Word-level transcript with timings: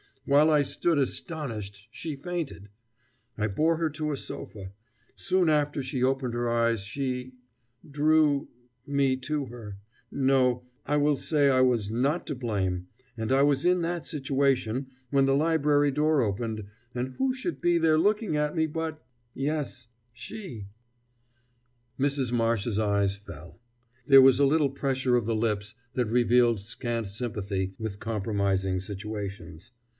While 0.25 0.49
I 0.49 0.63
stood 0.63 0.97
astonished, 0.97 1.87
she 1.91 2.15
fainted. 2.15 2.69
I 3.37 3.47
bore 3.47 3.77
her 3.77 3.89
to 3.91 4.11
a 4.11 4.17
sofa. 4.17 4.71
Soon 5.15 5.49
after 5.49 5.83
she 5.83 6.03
opened 6.03 6.33
her 6.33 6.49
eyes, 6.49 6.81
she 6.81 7.33
drew 7.89 8.47
me 8.87 9.15
to 9.17 9.45
her 9.47 9.77
no, 10.11 10.63
I 10.85 10.97
will 10.97 11.15
say 11.15 11.47
that 11.47 11.55
I 11.57 11.61
was 11.61 11.91
not 11.91 12.25
to 12.27 12.35
blame; 12.35 12.87
and 13.17 13.31
I 13.31 13.41
was 13.43 13.65
in 13.65 13.81
that 13.81 14.07
situation, 14.07 14.87
when 15.09 15.25
the 15.25 15.35
library 15.35 15.91
door 15.91 16.21
opened, 16.21 16.65
and 16.95 17.09
who 17.17 17.33
should 17.33 17.59
be 17.59 17.77
there 17.77 17.97
looking 17.97 18.35
at 18.35 18.55
me 18.55 18.67
but 18.67 19.03
yes 19.33 19.87
she." 20.13 20.67
Mrs. 21.99 22.31
Marsh's 22.31 22.79
eyes 22.79 23.17
fell. 23.17 23.59
There 24.07 24.21
was 24.21 24.39
a 24.39 24.45
little 24.47 24.69
pressure 24.71 25.15
of 25.15 25.25
the 25.25 25.35
lips 25.35 25.75
that 25.93 26.07
revealed 26.07 26.59
scant 26.59 27.07
sympathy 27.07 27.73
with 27.77 27.99
compromising 27.99 28.79
situations. 28.79 29.71